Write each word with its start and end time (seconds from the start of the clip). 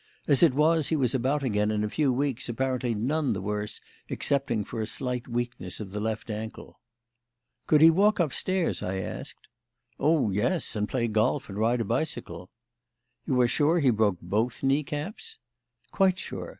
As 0.25 0.41
it 0.41 0.55
was, 0.55 0.87
he 0.87 0.95
was 0.95 1.13
about 1.13 1.43
again 1.43 1.69
in 1.69 1.83
a 1.83 1.87
few 1.87 2.11
weeks, 2.11 2.49
apparently 2.49 2.95
none 2.95 3.33
the 3.33 3.41
worse 3.41 3.79
excepting 4.09 4.63
for 4.63 4.81
a 4.81 4.87
slight 4.87 5.27
weakness 5.27 5.79
of 5.79 5.91
the 5.91 5.99
left 5.99 6.31
ankle." 6.31 6.79
"Could 7.67 7.81
he 7.81 7.91
walk 7.91 8.19
upstairs?" 8.19 8.81
I 8.81 8.95
asked. 8.97 9.45
"Oh, 9.99 10.31
yes; 10.31 10.75
and 10.75 10.89
play 10.89 11.07
golf 11.07 11.49
and 11.49 11.57
ride 11.59 11.81
a 11.81 11.85
bicycle." 11.85 12.49
"You 13.27 13.39
are 13.41 13.47
sure 13.47 13.79
he 13.79 13.91
broke 13.91 14.17
both 14.23 14.63
knee 14.63 14.81
caps?" 14.81 15.37
"Quite 15.91 16.17
sure. 16.17 16.49